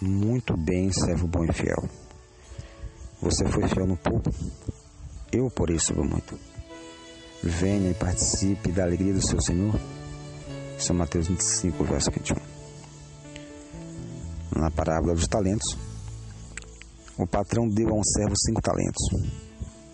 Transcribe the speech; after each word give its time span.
Muito 0.00 0.56
bem, 0.56 0.92
servo 0.92 1.26
bom 1.26 1.44
e 1.44 1.52
fiel. 1.52 1.82
Você 3.20 3.44
foi 3.46 3.66
fiel 3.66 3.84
no 3.84 3.96
pouco, 3.96 4.32
eu 5.32 5.50
por 5.50 5.70
isso 5.70 5.92
vou 5.92 6.04
muito. 6.04 6.38
Venha 7.42 7.90
e 7.90 7.94
participe 7.94 8.70
da 8.70 8.84
alegria 8.84 9.12
do 9.12 9.20
seu 9.20 9.40
Senhor. 9.40 9.74
São 10.78 10.94
Mateus 10.94 11.26
25, 11.26 11.82
verso 11.82 12.12
21. 12.12 12.36
Na 14.54 14.70
parábola 14.70 15.14
dos 15.14 15.26
talentos, 15.26 15.76
o 17.16 17.26
patrão 17.26 17.68
deu 17.68 17.88
a 17.88 17.94
um 17.94 18.04
servo 18.04 18.36
cinco 18.36 18.62
talentos, 18.62 19.04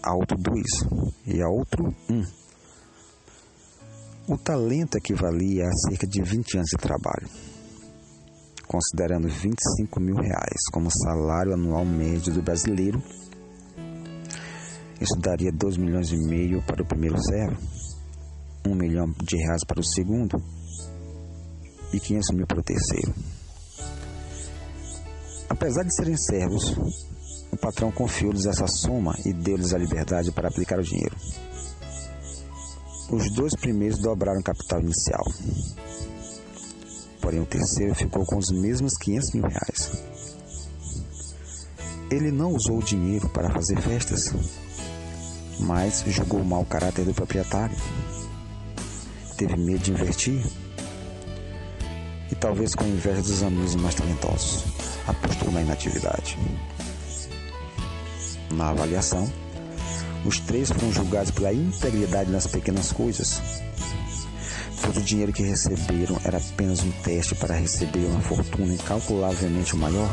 a 0.03 0.15
outro 0.15 0.37
dois 0.37 0.67
e 1.27 1.41
a 1.41 1.49
outro 1.49 1.95
um. 2.11 2.23
O 4.29 4.37
talento 4.37 4.99
equivalia 4.99 5.67
a 5.67 5.89
cerca 5.89 6.07
de 6.07 6.23
20 6.23 6.59
anos 6.59 6.69
de 6.69 6.77
trabalho 6.77 7.54
considerando 8.75 9.29
25 9.29 10.01
mil 10.01 10.17
reais 10.17 10.69
como 10.73 10.91
salário 10.91 11.55
anual 11.55 11.85
médio 11.85 12.33
do 12.33 12.43
brasileiro, 12.43 13.01
isso 15.01 15.15
daria 15.21 15.53
2 15.53 15.77
milhões 15.77 16.11
e 16.11 16.17
meio 16.17 16.61
para 16.63 16.83
o 16.83 16.85
primeiro 16.85 17.17
servo, 17.23 17.57
1 18.67 18.75
milhão 18.75 19.15
de 19.23 19.37
reais 19.37 19.65
para 19.65 19.79
o 19.79 19.85
segundo 19.85 20.43
e 21.93 22.01
500 22.01 22.35
mil 22.35 22.47
para 22.49 22.59
o 22.59 22.65
terceiro. 22.65 23.15
Apesar 25.49 25.85
de 25.85 25.95
serem 25.95 26.17
servos, 26.17 26.77
o 27.53 27.57
patrão 27.57 27.93
confiou-lhes 27.93 28.45
essa 28.45 28.67
soma 28.67 29.15
e 29.25 29.33
deu-lhes 29.33 29.73
a 29.73 29.79
liberdade 29.79 30.33
para 30.33 30.49
aplicar 30.49 30.81
o 30.81 30.83
dinheiro. 30.83 31.17
Os 33.13 33.33
dois 33.35 33.55
primeiros 33.55 34.01
dobraram 34.01 34.41
o 34.41 34.45
capital 34.45 34.81
inicial, 34.81 35.25
porém 37.25 37.41
o 37.41 37.47
terceiro 37.47 37.95
ficou 37.95 38.23
com 38.27 38.37
os 38.37 38.51
mesmos 38.51 38.99
500 38.99 39.33
mil 39.33 39.45
reais. 39.45 39.93
Ele 42.11 42.31
não 42.31 42.53
usou 42.53 42.79
o 42.79 42.83
dinheiro 42.83 43.31
para 43.31 43.51
fazer 43.51 43.81
festas, 43.81 44.35
mas 45.59 46.05
julgou 46.07 46.41
o 46.41 46.45
mau 46.45 46.67
caráter 46.67 47.07
do 47.07 47.15
proprietário. 47.15 47.75
Teve 49.39 49.57
medo 49.57 49.79
de 49.79 49.93
investir 49.93 50.47
e, 52.31 52.35
talvez 52.35 52.75
com 52.75 52.85
inveja 52.85 53.23
dos 53.23 53.43
amigos 53.43 53.75
mais 53.77 53.95
talentosos, 53.95 54.63
apostou 55.07 55.51
na 55.51 55.63
inatividade. 55.63 56.39
Na 58.51 58.69
avaliação, 58.69 59.27
os 60.27 60.41
três 60.41 60.71
foram 60.71 60.93
julgados 60.93 61.31
pela 61.31 61.55
integridade 61.55 62.31
nas 62.31 62.47
pequenas 62.47 62.93
coisas 62.93 63.41
Todo 64.85 64.99
o 64.99 65.03
dinheiro 65.03 65.33
que 65.33 65.43
receberam 65.43 66.21
era 66.25 66.37
apenas 66.37 66.81
um 66.81 66.91
teste 67.03 67.35
para 67.35 67.55
receber 67.55 68.05
uma 68.05 68.21
fortuna 68.21 68.75
incalculavelmente 68.75 69.75
maior? 69.77 70.11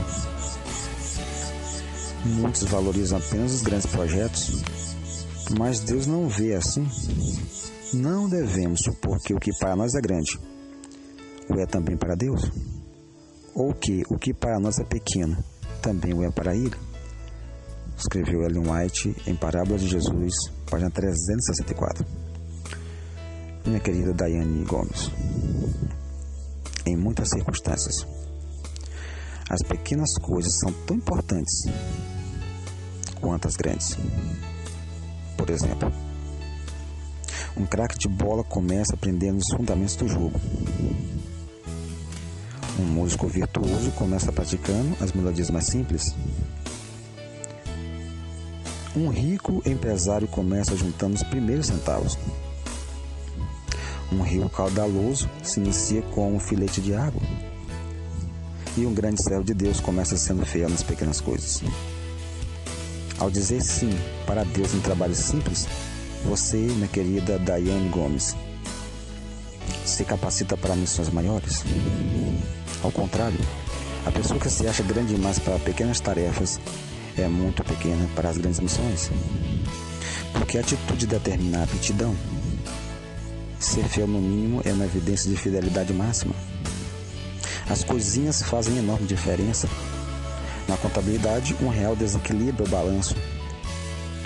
Muitos 2.23 2.63
valorizam 2.63 3.17
apenas 3.17 3.51
os 3.51 3.61
grandes 3.63 3.87
projetos, 3.87 4.63
mas 5.57 5.81
Deus 5.81 6.07
não 6.07 6.29
vê 6.29 6.55
assim. 6.55 6.87
Não 7.93 8.29
devemos 8.29 8.79
supor 8.81 9.19
que 9.19 9.33
o 9.33 9.39
que 9.39 9.51
para 9.59 9.75
nós 9.75 9.93
é 9.93 9.99
grande, 9.99 10.39
o 11.49 11.59
é 11.59 11.65
também 11.65 11.97
para 11.97 12.15
Deus, 12.15 12.49
ou 13.53 13.73
que 13.73 14.03
o 14.09 14.17
que 14.17 14.33
para 14.33 14.57
nós 14.57 14.79
é 14.79 14.85
pequeno, 14.85 15.37
também 15.81 16.13
o 16.13 16.23
é 16.23 16.31
para 16.31 16.55
Ele. 16.55 16.75
Escreveu 17.97 18.43
Ellen 18.43 18.71
White 18.71 19.15
em 19.27 19.35
Parábola 19.35 19.77
de 19.77 19.89
Jesus, 19.89 20.33
página 20.69 20.89
364 20.89 22.30
minha 23.65 23.79
querida 23.79 24.13
Daiane 24.13 24.63
Gomes. 24.65 25.11
Em 26.85 26.95
muitas 26.95 27.29
circunstâncias, 27.29 28.05
as 29.49 29.61
pequenas 29.67 30.13
coisas 30.17 30.59
são 30.59 30.71
tão 30.85 30.97
importantes 30.97 31.65
quanto 33.19 33.47
as 33.47 33.55
grandes. 33.55 33.97
Por 35.37 35.49
exemplo, 35.49 35.91
um 37.55 37.65
craque 37.65 37.97
de 37.97 38.07
bola 38.07 38.43
começa 38.43 38.93
aprendendo 38.93 39.37
os 39.37 39.55
fundamentos 39.55 39.95
do 39.95 40.07
jogo. 40.07 40.39
Um 42.79 42.85
músico 42.85 43.27
virtuoso 43.27 43.91
começa 43.91 44.31
praticando 44.31 44.95
as 44.99 45.11
melodias 45.11 45.49
mais 45.49 45.65
simples. 45.67 46.15
Um 48.95 49.09
rico 49.09 49.61
empresário 49.65 50.27
começa 50.27 50.75
juntando 50.75 51.15
os 51.15 51.23
primeiros 51.23 51.67
centavos. 51.67 52.17
Um 54.11 54.21
rio 54.21 54.49
caudaloso 54.49 55.29
se 55.41 55.59
inicia 55.59 56.01
com 56.01 56.35
um 56.35 56.39
filete 56.39 56.81
de 56.81 56.93
água. 56.93 57.21
E 58.75 58.85
um 58.85 58.93
grande 58.93 59.23
servo 59.23 59.43
de 59.43 59.53
Deus 59.53 59.79
começa 59.79 60.17
sendo 60.17 60.45
fiel 60.45 60.69
nas 60.69 60.83
pequenas 60.83 61.21
coisas. 61.21 61.61
Ao 63.17 63.29
dizer 63.29 63.61
sim 63.61 63.91
para 64.25 64.43
Deus 64.43 64.73
em 64.73 64.79
trabalho 64.81 65.15
simples, 65.15 65.67
você, 66.25 66.57
minha 66.57 66.87
querida 66.87 67.39
Daiane 67.39 67.89
Gomes, 67.89 68.35
se 69.85 70.03
capacita 70.03 70.57
para 70.57 70.75
missões 70.75 71.09
maiores? 71.09 71.63
Ao 72.83 72.91
contrário, 72.91 73.39
a 74.05 74.11
pessoa 74.11 74.39
que 74.39 74.49
se 74.49 74.67
acha 74.67 74.83
grande 74.83 75.15
demais 75.15 75.39
para 75.39 75.59
pequenas 75.59 75.99
tarefas 75.99 76.59
é 77.17 77.27
muito 77.27 77.63
pequena 77.63 78.07
para 78.15 78.29
as 78.29 78.37
grandes 78.37 78.59
missões. 78.59 79.09
Porque 80.33 80.57
a 80.57 80.61
atitude 80.61 81.07
determina 81.07 81.59
a 81.59 81.63
aptidão. 81.63 82.15
Ser 83.61 83.87
fiel 83.87 84.07
no 84.07 84.19
mínimo 84.19 84.59
é 84.65 84.73
uma 84.73 84.85
evidência 84.85 85.29
de 85.29 85.37
fidelidade 85.37 85.93
máxima. 85.93 86.33
As 87.69 87.83
coisinhas 87.83 88.41
fazem 88.41 88.75
enorme 88.79 89.05
diferença. 89.05 89.69
Na 90.67 90.75
contabilidade, 90.77 91.55
um 91.61 91.69
real 91.69 91.95
desequilibra 91.95 92.65
o 92.65 92.67
balanço. 92.67 93.15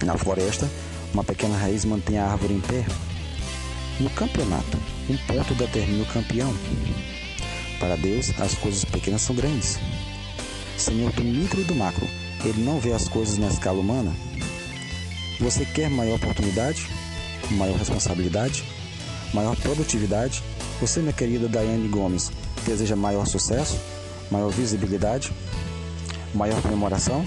Na 0.06 0.18
floresta, 0.18 0.72
uma 1.13 1.22
pequena 1.22 1.57
raiz 1.57 1.84
mantém 1.84 2.18
a 2.18 2.31
árvore 2.31 2.53
em 2.53 2.62
pé. 2.62 2.85
No 4.00 4.09
campeonato, 4.12 4.78
um 5.09 5.18
ponto 5.28 5.53
determina 5.53 6.03
o 6.03 6.13
campeão. 6.13 6.56
Para 7.78 7.97
Deus, 7.97 8.31
as 8.40 8.53
coisas 8.56 8.85
pequenas 8.85 9.22
são 9.22 9.35
grandes. 9.35 9.78
Senhor 10.78 11.12
do 11.12 11.23
micro 11.25 11.59
e 11.59 11.66
do 11.66 11.75
macro, 11.75 12.07
Ele 12.46 12.63
não 12.63 12.79
vê 12.79 12.94
as 12.94 13.09
coisas 13.09 13.38
na 13.38 13.47
escala 13.47 13.79
humana. 13.79 14.16
Você 15.41 15.66
quer 15.66 15.90
maior 15.90 16.16
oportunidade? 16.16 16.88
Maior 17.52 17.78
responsabilidade? 17.78 18.63
Maior 19.35 19.56
produtividade? 19.57 20.41
Você, 20.79 21.01
minha 21.01 21.13
querida 21.13 21.50
Daiane 21.50 21.90
Gomes, 21.90 22.31
deseja 22.66 22.96
maior 22.96 23.28
sucesso, 23.28 23.78
maior 24.31 24.50
visibilidade, 24.50 25.31
maior 26.34 26.62
comemoração? 26.62 27.25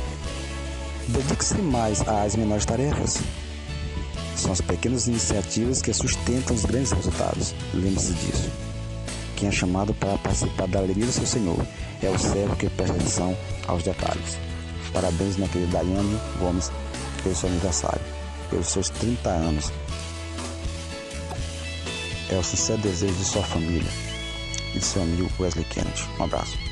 Dedique-se 1.06 1.58
mais 1.58 2.06
às 2.08 2.34
menores 2.34 2.64
tarefas. 2.64 3.18
São 4.36 4.52
as 4.52 4.60
pequenas 4.60 5.06
iniciativas 5.06 5.82
que 5.82 5.92
sustentam 5.92 6.56
os 6.56 6.64
grandes 6.64 6.92
resultados. 6.92 7.54
Lembre-se 7.74 8.14
disso. 8.14 8.50
Quem 9.36 9.48
é 9.48 9.52
chamado 9.52 9.94
para 9.94 10.18
participar 10.18 10.66
da 10.66 10.78
alegria 10.78 11.06
do 11.06 11.12
seu 11.12 11.26
Senhor 11.26 11.64
é 12.02 12.08
o 12.08 12.18
servo 12.18 12.56
que 12.56 12.68
presta 12.70 12.96
atenção 12.96 13.36
aos 13.66 13.82
detalhes. 13.82 14.38
Parabéns, 14.92 15.36
minha 15.36 15.48
querida 15.48 15.72
Daiane 15.72 16.18
Gomes, 16.38 16.72
pelo 17.22 17.36
seu 17.36 17.48
aniversário, 17.48 18.00
pelos 18.50 18.68
seus 18.68 18.88
30 18.88 19.28
anos 19.28 19.72
é 22.30 22.36
o 22.36 22.42
sincero 22.42 22.80
desejo 22.82 23.14
de 23.14 23.24
sua 23.24 23.42
família 23.42 23.90
e 24.74 24.78
de 24.78 24.84
seu 24.84 25.02
amigo 25.02 25.30
Wesley 25.38 25.64
Kennedy. 25.64 26.08
Um 26.18 26.24
abraço. 26.24 26.67